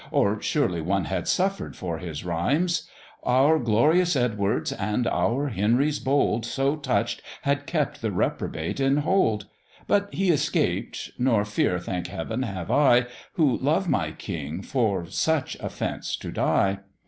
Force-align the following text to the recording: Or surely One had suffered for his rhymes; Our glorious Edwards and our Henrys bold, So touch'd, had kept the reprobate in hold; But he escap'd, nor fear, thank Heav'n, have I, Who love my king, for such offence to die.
Or 0.09 0.41
surely 0.41 0.81
One 0.81 1.05
had 1.05 1.27
suffered 1.27 1.75
for 1.75 1.99
his 1.99 2.25
rhymes; 2.25 2.89
Our 3.21 3.59
glorious 3.59 4.15
Edwards 4.15 4.71
and 4.71 5.05
our 5.05 5.49
Henrys 5.49 5.99
bold, 5.99 6.43
So 6.43 6.75
touch'd, 6.75 7.21
had 7.43 7.67
kept 7.67 8.01
the 8.01 8.11
reprobate 8.11 8.79
in 8.79 8.97
hold; 8.97 9.45
But 9.85 10.11
he 10.11 10.31
escap'd, 10.31 11.11
nor 11.19 11.45
fear, 11.45 11.77
thank 11.77 12.07
Heav'n, 12.07 12.41
have 12.41 12.71
I, 12.71 13.05
Who 13.33 13.59
love 13.59 13.87
my 13.87 14.11
king, 14.11 14.63
for 14.63 15.05
such 15.05 15.53
offence 15.59 16.15
to 16.17 16.31
die. 16.31 16.79